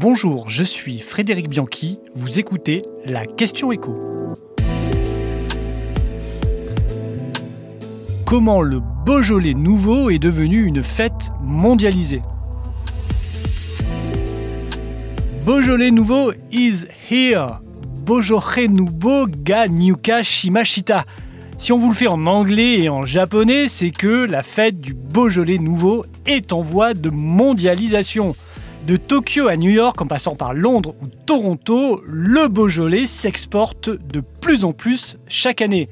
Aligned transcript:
Bonjour, 0.00 0.48
je 0.48 0.62
suis 0.62 1.00
Frédéric 1.00 1.48
Bianchi, 1.48 1.98
vous 2.14 2.38
écoutez 2.38 2.82
la 3.04 3.26
question 3.26 3.72
écho. 3.72 3.96
Comment 8.24 8.62
le 8.62 8.78
Beaujolais 9.04 9.54
nouveau 9.54 10.10
est 10.10 10.20
devenu 10.20 10.66
une 10.66 10.84
fête 10.84 11.32
mondialisée? 11.42 12.22
Beaujolais 15.44 15.90
nouveau 15.90 16.30
is 16.52 16.84
here. 17.10 17.58
Beaujolais 18.06 18.68
nouveau 18.68 19.26
ga 19.26 19.66
nyuka 19.66 20.22
shimashita. 20.22 21.06
Si 21.56 21.72
on 21.72 21.78
vous 21.78 21.88
le 21.88 21.96
fait 21.96 22.06
en 22.06 22.24
anglais 22.28 22.82
et 22.82 22.88
en 22.88 23.02
japonais, 23.02 23.66
c'est 23.66 23.90
que 23.90 24.26
la 24.26 24.44
fête 24.44 24.80
du 24.80 24.94
Beaujolais 24.94 25.58
nouveau 25.58 26.04
est 26.24 26.52
en 26.52 26.60
voie 26.60 26.94
de 26.94 27.10
mondialisation. 27.10 28.36
De 28.86 28.96
Tokyo 28.96 29.48
à 29.48 29.56
New 29.56 29.70
York 29.70 30.00
en 30.00 30.06
passant 30.06 30.34
par 30.34 30.54
Londres 30.54 30.94
ou 31.02 31.06
Toronto, 31.26 32.00
le 32.06 32.48
Beaujolais 32.48 33.06
s'exporte 33.06 33.90
de 33.90 34.20
plus 34.40 34.64
en 34.64 34.72
plus 34.72 35.18
chaque 35.26 35.60
année. 35.60 35.88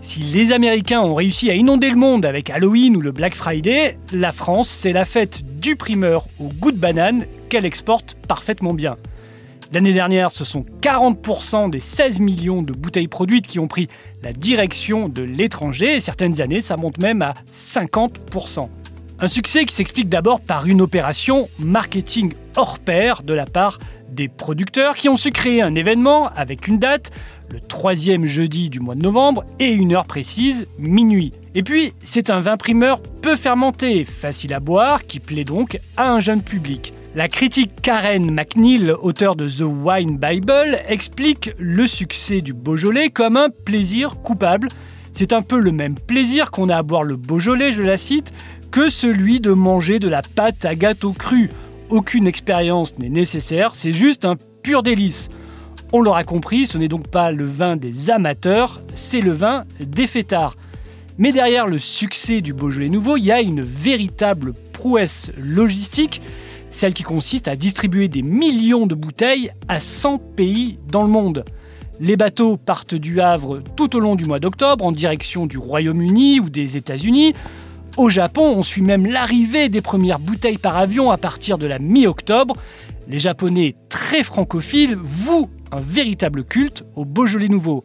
Si 0.00 0.20
les 0.20 0.52
Américains 0.52 1.00
ont 1.00 1.14
réussi 1.14 1.50
à 1.50 1.54
inonder 1.54 1.90
le 1.90 1.96
monde 1.96 2.24
avec 2.24 2.48
Halloween 2.48 2.96
ou 2.96 3.02
le 3.02 3.12
Black 3.12 3.34
Friday, 3.34 3.98
la 4.12 4.32
France, 4.32 4.70
c'est 4.70 4.92
la 4.92 5.04
fête 5.04 5.60
du 5.60 5.76
primeur 5.76 6.26
au 6.38 6.44
goût 6.44 6.72
de 6.72 6.78
banane 6.78 7.26
qu'elle 7.50 7.66
exporte 7.66 8.16
parfaitement 8.26 8.72
bien. 8.72 8.96
L'année 9.72 9.92
dernière, 9.92 10.30
ce 10.30 10.44
sont 10.44 10.64
40% 10.80 11.70
des 11.70 11.78
16 11.78 12.20
millions 12.20 12.62
de 12.62 12.72
bouteilles 12.72 13.06
produites 13.08 13.46
qui 13.46 13.58
ont 13.58 13.68
pris 13.68 13.88
la 14.22 14.32
direction 14.32 15.08
de 15.08 15.22
l'étranger 15.22 15.96
et 15.96 16.00
certaines 16.00 16.40
années, 16.40 16.60
ça 16.60 16.76
monte 16.76 16.98
même 16.98 17.22
à 17.22 17.34
50%. 17.52 18.68
Un 19.22 19.28
succès 19.28 19.66
qui 19.66 19.74
s'explique 19.74 20.08
d'abord 20.08 20.40
par 20.40 20.66
une 20.66 20.80
opération 20.80 21.50
marketing 21.58 22.32
hors 22.56 22.78
pair 22.78 23.22
de 23.22 23.34
la 23.34 23.44
part 23.44 23.78
des 24.08 24.28
producteurs 24.28 24.96
qui 24.96 25.10
ont 25.10 25.16
su 25.16 25.30
créer 25.30 25.60
un 25.60 25.74
événement 25.74 26.30
avec 26.36 26.66
une 26.68 26.78
date, 26.78 27.10
le 27.52 27.60
troisième 27.60 28.24
jeudi 28.24 28.70
du 28.70 28.80
mois 28.80 28.94
de 28.94 29.02
novembre 29.02 29.44
et 29.58 29.72
une 29.72 29.94
heure 29.94 30.06
précise, 30.06 30.66
minuit. 30.78 31.32
Et 31.54 31.62
puis, 31.62 31.92
c'est 32.02 32.30
un 32.30 32.40
vin 32.40 32.56
primeur 32.56 33.02
peu 33.02 33.36
fermenté, 33.36 34.06
facile 34.06 34.54
à 34.54 34.60
boire, 34.60 35.04
qui 35.04 35.20
plaît 35.20 35.44
donc 35.44 35.78
à 35.98 36.10
un 36.10 36.20
jeune 36.20 36.40
public. 36.40 36.94
La 37.14 37.28
critique 37.28 37.72
Karen 37.82 38.32
McNeil, 38.32 38.90
auteur 39.02 39.36
de 39.36 39.46
The 39.48 39.66
Wine 39.66 40.16
Bible, 40.16 40.78
explique 40.88 41.50
le 41.58 41.86
succès 41.86 42.40
du 42.40 42.54
Beaujolais 42.54 43.10
comme 43.10 43.36
un 43.36 43.50
plaisir 43.50 44.22
coupable. 44.22 44.68
C'est 45.12 45.34
un 45.34 45.42
peu 45.42 45.58
le 45.58 45.72
même 45.72 45.96
plaisir 45.96 46.50
qu'on 46.50 46.68
a 46.68 46.76
à 46.76 46.82
boire 46.82 47.02
le 47.02 47.16
Beaujolais, 47.16 47.72
je 47.72 47.82
la 47.82 47.96
cite, 47.96 48.32
que 48.70 48.88
celui 48.88 49.40
de 49.40 49.52
manger 49.52 49.98
de 49.98 50.08
la 50.08 50.22
pâte 50.22 50.64
à 50.64 50.74
gâteau 50.74 51.12
cru. 51.12 51.50
Aucune 51.88 52.26
expérience 52.26 52.98
n'est 52.98 53.08
nécessaire, 53.08 53.74
c'est 53.74 53.92
juste 53.92 54.24
un 54.24 54.36
pur 54.62 54.82
délice. 54.82 55.28
On 55.92 56.00
l'aura 56.00 56.22
compris, 56.22 56.66
ce 56.66 56.78
n'est 56.78 56.88
donc 56.88 57.08
pas 57.08 57.32
le 57.32 57.44
vin 57.44 57.76
des 57.76 58.10
amateurs, 58.10 58.80
c'est 58.94 59.20
le 59.20 59.32
vin 59.32 59.64
des 59.80 60.06
fêtards. 60.06 60.56
Mais 61.18 61.32
derrière 61.32 61.66
le 61.66 61.78
succès 61.78 62.40
du 62.40 62.54
Beaujolais 62.54 62.88
nouveau, 62.88 63.16
il 63.16 63.24
y 63.24 63.32
a 63.32 63.40
une 63.40 63.60
véritable 63.60 64.52
prouesse 64.72 65.32
logistique, 65.36 66.22
celle 66.70 66.94
qui 66.94 67.02
consiste 67.02 67.48
à 67.48 67.56
distribuer 67.56 68.06
des 68.06 68.22
millions 68.22 68.86
de 68.86 68.94
bouteilles 68.94 69.50
à 69.66 69.80
100 69.80 70.18
pays 70.36 70.78
dans 70.90 71.02
le 71.02 71.08
monde. 71.10 71.44
Les 71.98 72.16
bateaux 72.16 72.56
partent 72.56 72.94
du 72.94 73.20
Havre 73.20 73.60
tout 73.76 73.96
au 73.96 74.00
long 74.00 74.14
du 74.14 74.24
mois 74.24 74.38
d'octobre 74.38 74.84
en 74.84 74.92
direction 74.92 75.46
du 75.46 75.58
Royaume-Uni 75.58 76.40
ou 76.40 76.48
des 76.48 76.76
États-Unis. 76.76 77.34
Au 77.96 78.08
Japon, 78.08 78.54
on 78.56 78.62
suit 78.62 78.82
même 78.82 79.06
l'arrivée 79.06 79.68
des 79.68 79.82
premières 79.82 80.20
bouteilles 80.20 80.58
par 80.58 80.76
avion 80.76 81.10
à 81.10 81.18
partir 81.18 81.58
de 81.58 81.66
la 81.66 81.78
mi-octobre. 81.78 82.56
Les 83.08 83.18
Japonais 83.18 83.74
très 83.88 84.22
francophiles 84.22 84.96
vouent 84.96 85.50
un 85.72 85.80
véritable 85.80 86.44
culte 86.44 86.84
au 86.94 87.04
Beaujolais 87.04 87.48
nouveau. 87.48 87.84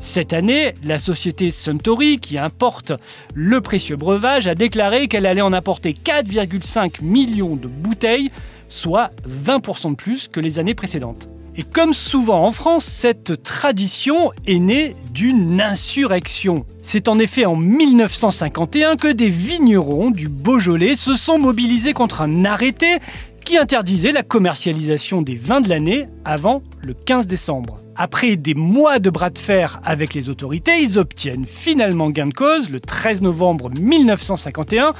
Cette 0.00 0.32
année, 0.32 0.74
la 0.84 0.98
société 0.98 1.50
Suntory, 1.50 2.18
qui 2.18 2.38
importe 2.38 2.92
le 3.34 3.60
précieux 3.60 3.96
breuvage, 3.96 4.46
a 4.46 4.54
déclaré 4.54 5.06
qu'elle 5.06 5.26
allait 5.26 5.42
en 5.42 5.52
apporter 5.52 5.92
4,5 5.92 7.02
millions 7.04 7.56
de 7.56 7.68
bouteilles, 7.68 8.30
soit 8.72 9.10
20% 9.28 9.90
de 9.90 9.96
plus 9.96 10.28
que 10.28 10.40
les 10.40 10.58
années 10.58 10.74
précédentes. 10.74 11.28
Et 11.54 11.62
comme 11.62 11.92
souvent 11.92 12.46
en 12.46 12.50
France, 12.50 12.84
cette 12.84 13.42
tradition 13.42 14.32
est 14.46 14.58
née 14.58 14.96
d'une 15.12 15.60
insurrection. 15.60 16.64
C'est 16.80 17.08
en 17.08 17.18
effet 17.18 17.44
en 17.44 17.56
1951 17.56 18.96
que 18.96 19.12
des 19.12 19.28
vignerons 19.28 20.10
du 20.10 20.30
Beaujolais 20.30 20.96
se 20.96 21.14
sont 21.14 21.38
mobilisés 21.38 21.92
contre 21.92 22.22
un 22.22 22.46
arrêté 22.46 22.96
qui 23.44 23.58
interdisait 23.58 24.12
la 24.12 24.22
commercialisation 24.22 25.20
des 25.20 25.34
vins 25.34 25.60
de 25.60 25.68
l'année 25.68 26.06
avant 26.24 26.62
le 26.80 26.94
15 26.94 27.26
décembre. 27.26 27.76
Après 27.96 28.36
des 28.36 28.54
mois 28.54 28.98
de 28.98 29.10
bras 29.10 29.28
de 29.28 29.38
fer 29.38 29.80
avec 29.84 30.14
les 30.14 30.30
autorités, 30.30 30.80
ils 30.80 30.98
obtiennent 30.98 31.44
finalement 31.44 32.08
gain 32.08 32.28
de 32.28 32.32
cause 32.32 32.70
le 32.70 32.80
13 32.80 33.20
novembre 33.20 33.70
1951 33.78 34.92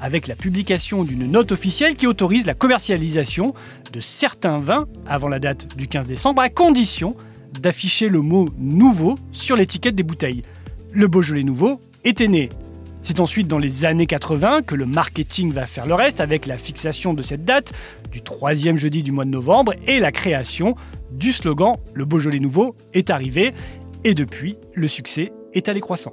avec 0.00 0.26
la 0.26 0.36
publication 0.36 1.04
d'une 1.04 1.30
note 1.30 1.52
officielle 1.52 1.94
qui 1.94 2.06
autorise 2.06 2.46
la 2.46 2.54
commercialisation 2.54 3.54
de 3.92 4.00
certains 4.00 4.58
vins 4.58 4.86
avant 5.06 5.28
la 5.28 5.38
date 5.38 5.76
du 5.76 5.88
15 5.88 6.06
décembre, 6.06 6.42
à 6.42 6.48
condition 6.48 7.16
d'afficher 7.60 8.08
le 8.08 8.20
mot 8.20 8.48
nouveau 8.58 9.18
sur 9.32 9.56
l'étiquette 9.56 9.94
des 9.94 10.02
bouteilles. 10.02 10.42
Le 10.92 11.08
Beaujolais 11.08 11.42
nouveau 11.42 11.80
était 12.04 12.28
né. 12.28 12.48
C'est 13.02 13.20
ensuite 13.20 13.48
dans 13.48 13.58
les 13.58 13.84
années 13.84 14.06
80 14.06 14.62
que 14.62 14.74
le 14.74 14.84
marketing 14.84 15.52
va 15.52 15.66
faire 15.66 15.86
le 15.86 15.94
reste 15.94 16.20
avec 16.20 16.46
la 16.46 16.58
fixation 16.58 17.14
de 17.14 17.22
cette 17.22 17.44
date 17.44 17.72
du 18.10 18.22
troisième 18.22 18.76
jeudi 18.76 19.02
du 19.02 19.12
mois 19.12 19.24
de 19.24 19.30
novembre 19.30 19.74
et 19.86 20.00
la 20.00 20.12
création 20.12 20.74
du 21.10 21.32
slogan 21.32 21.76
Le 21.94 22.04
Beaujolais 22.04 22.40
nouveau 22.40 22.74
est 22.92 23.10
arrivé 23.10 23.54
et 24.04 24.14
depuis 24.14 24.56
le 24.74 24.88
succès 24.88 25.32
est 25.54 25.68
allé 25.68 25.80
croissant. 25.80 26.12